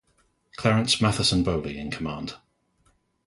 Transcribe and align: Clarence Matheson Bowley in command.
Clarence 0.55 0.99
Matheson 0.99 1.43
Bowley 1.43 1.77
in 1.77 1.91
command. 1.91 2.33